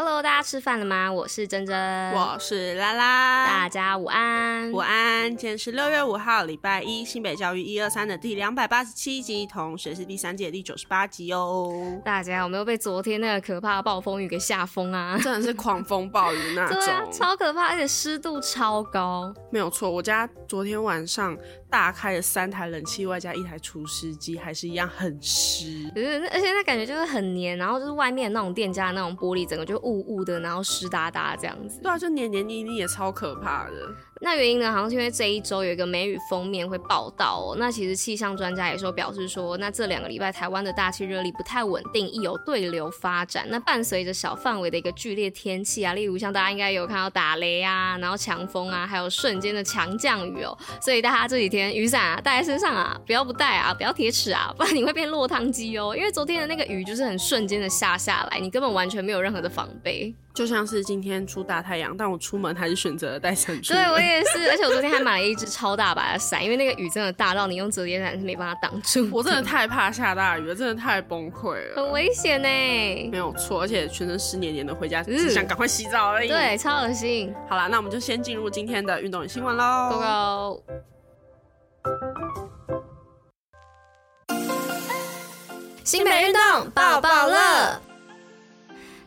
[0.00, 1.12] Hello，大家吃饭了吗？
[1.12, 1.76] 我是珍珍，
[2.12, 5.28] 我是拉拉，大家午安，午安。
[5.36, 12.00] 今天是六月五号，礼拜一，新北教育一二三的第两百八十七集，同时是第三届第九十八集哦。
[12.04, 15.18] 大家有没有被昨天那个可怕的暴风雨给吓疯啊？
[15.18, 19.34] 真的是狂风暴雨那种， 对啊，超可怕，而且湿度超高。
[19.50, 21.36] 没有错，我家昨天晚上
[21.68, 25.90] 大开了三台冷气，外加一台除湿机，还是一样很湿。
[25.96, 29.87] 而且那感觉就是很黏，然后就是外面那种店家的那种玻璃，整个就。
[29.88, 33.94] 雾雾的，然后湿哒哒这样子，对啊，就黏黏腻腻也超可怕的。
[34.20, 34.72] 那原因呢？
[34.72, 37.56] 好像是因为这一周有一个梅雨封面会报道哦。
[37.58, 43.46] 那其实气象专家也说表示说，那这两个礼拜台湾的大气热力不太稳定，易有对流发展。
[43.48, 50.56] 那伴随着小范围的一个剧烈天气啊，例如像大家应该有看到打雷啊，然后强风啊，还有瞬间的强降雨哦。
[50.80, 55.94] 所以大家这几天雨伞啊带在身上啊，不要不带啊，不要铁齿啊，不然你会变落汤鸡哦。
[55.96, 60.14] 因为昨天的那个雨就是很瞬间的下下来，你根本完全没有任何的防备。
[60.38, 63.74] 就像是今天出大太阳，但我出门还是选择了带伞出。
[63.74, 69.08] 对，我也是，而且我昨天还买了一只超大把的伞，因为那个雨真的大到你用折叠伞是没办法挡住。
[69.12, 72.48] 我真的太怕下大雨了，真的太崩溃了，很危险呢。
[73.10, 76.28] 没有错，而且全身湿黏黏的回家，只想赶快洗澡而已。
[76.28, 77.34] 对，超恶心。
[77.48, 79.90] 好啦，那我们就先进入今天的运动与新闻喽。
[79.90, 80.62] Go go！
[85.82, 87.87] 新北运动抱抱乐。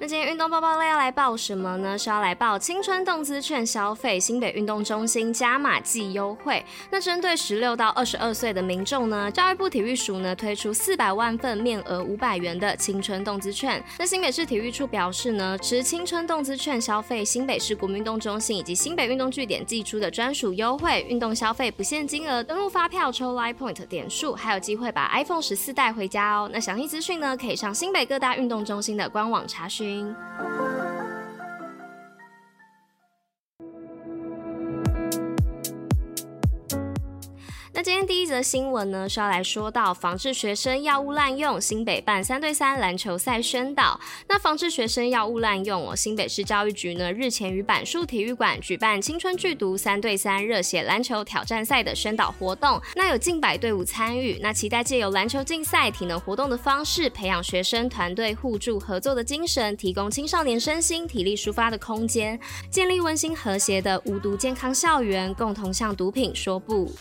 [0.00, 1.98] 那今天运动报报类要来报什么呢？
[1.98, 6.64] 是要来报青春动资券消费，新北运动中心加码季优惠。
[6.88, 13.82] 那针对十六到二十二岁的民众呢，教育部体育署呢推出四百万份面额五百元的青春动资券。
[13.98, 26.48] 那新北市体育处表示呢，持青春动资券消费新北市国民运动中心以及新北运动据点寄出的专属优惠，运动消费不限金额，登录发票抽 Line Point 点数，还有机会把 iPhone 十四带回家哦。
[26.52, 29.87] 那详细资讯呢，可以上新北各大运动中心的官网查询。
[29.88, 30.87] 안.
[37.78, 44.00] 那今天第一则新闻呢，是要来说到防治学生药物滥用，新北办三对三篮球赛宣导。
[44.26, 62.40] 那防治学生药物滥用哦，新北市教育局呢日前于板树体育馆举办青春剧毒三对三热血篮球挑战赛的宣导活动，那有近百队伍参与，那期待借由篮球竞赛、体能活动的方式，培养学生团队互助合作的精神，提供青少年身心体力抒发的空间，
[62.72, 66.92] 建立温馨和谐的无毒健康校园，共同向毒品说不。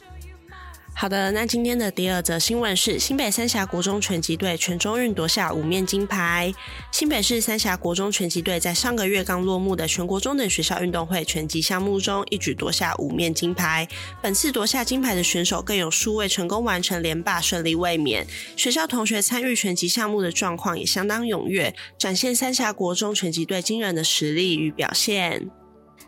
[0.99, 6.51] 好的，那今天的第二则新闻是新北三峡国中拳击队全中运夺下五面金牌。
[6.91, 13.87] 新北市三峡国中拳击队在上个月刚落幕的全国中等学校运动会拳击项目中，一举夺下五面金牌。
[14.23, 18.25] 本次夺下金牌的选手更有数位成功完成连霸，顺利卫冕。
[18.55, 25.51] 学校同学参与拳击项目的状况也相当踊跃，展现三峡国中拳击队惊人的实力与表现。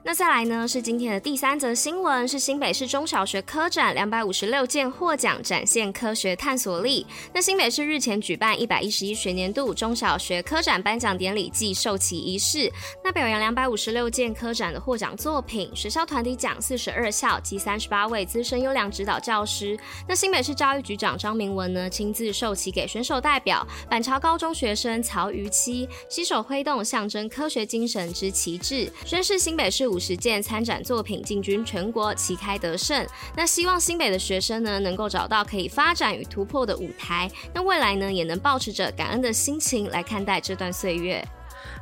[0.01, 7.05] 那再来呢，是今天的第三则新闻，是新北市中小学科展两百五十六件获奖，展现科学探索力。
[7.33, 12.71] 那新北市日前举办一百一十一学年度中小学科展颁奖典礼暨授旗仪式，
[13.03, 19.77] 那表扬两百五十六件科展的获奖作品，学校团体奖四十二校及三十八位资深优良指导教师。
[20.07, 29.78] 那新北市教育局长张明文呢，亲自授旗给选手代表，板桥高中学生曹于七携手挥动象征科学精神之旗帜，宣示新北市。
[29.79, 33.07] 这五十件参展作品进军全国，旗开得胜。
[33.33, 37.31] 那希望新北的学生呢，能够找到可以发展与突破的舞台。
[37.53, 41.25] 那未来呢，也能抱持着感恩的心情来看待这段岁月。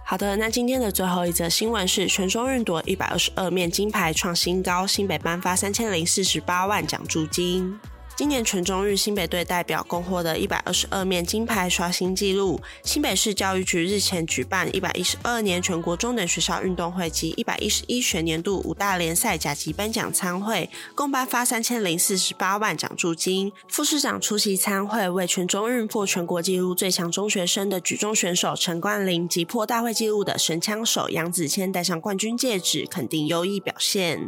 [0.06, 7.80] 好的，那今天的最后一则新闻是全中运夺一百二十二面金牌创新高，新北颁发三千零四十八万奖助金。
[8.18, 12.60] 今年全中日新北队代表共获得一百二十二面金牌，刷新纪录。
[12.82, 23.54] 新北市教育局日前举办一百一十二年全国中等学校运动会及一百一十一学年度五大联赛甲级颁奖参会，共颁发三千零四十八万奖助金。
[23.68, 34.28] 副市长出席参会，为全中日破全国纪录最强中学生的举重选手陈冠霖及破大会纪录的神枪手杨子谦戴上冠军戒指，肯定优异表现。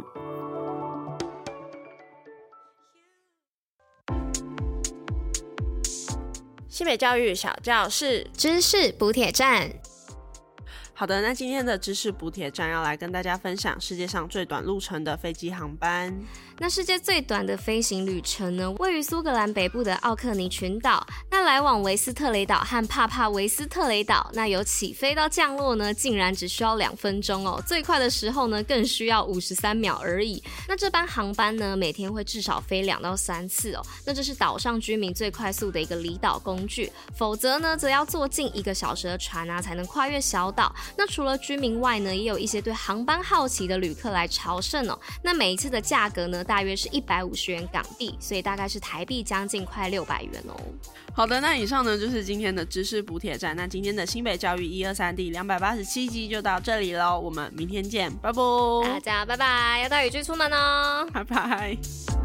[6.70, 9.68] 新北教育小教室知识补铁站。
[11.00, 16.14] 好的，那今天的知识补帖站要来跟大家分享世界上最短路程的飞机航班。
[16.58, 21.06] 那世界最短的飞行旅程呢，位于苏格兰北部的奥克尼群岛。
[21.30, 27.62] 那来往维斯特雷岛和帕帕维斯特雷岛，那由起飞到降落呢，竟然只需要两分钟哦。
[27.66, 30.42] 最快的时候呢，更需要五十三秒而已。
[30.68, 33.82] 那这班航班呢，每天会至少飞两到三次哦。
[34.04, 40.70] 那这是岛上居民最快速的一个离岛工具，否则呢，则要坐近一个小时的船啊，才能跨越小岛。
[40.96, 44.98] 那除了居民外呢，也有一些对航班好奇的旅客来朝圣哦。
[45.22, 50.54] 那每一次的价格呢，大约是一百五十元港币，所以大概是台币将近快六百元哦。
[51.12, 53.56] 好的，那以上呢就是今天的知识补帖站。
[53.56, 58.40] 那今天的新北教育一二三第两百八十七集就到这里喽，我们明天见，拜拜。
[58.84, 62.19] 大家拜拜，要带雨具出门哦，拜拜。